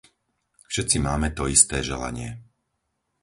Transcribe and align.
Všetci 0.71 0.97
máme 1.07 1.29
to 1.37 1.43
isté 1.55 1.77
želanie. 1.89 2.31